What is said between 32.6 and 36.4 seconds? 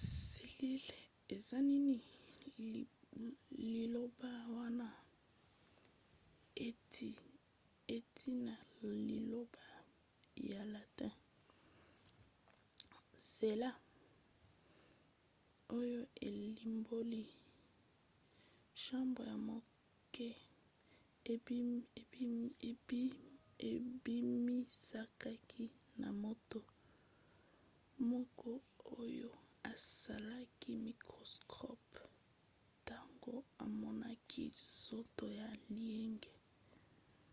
ntango amonaki nzoto ya liège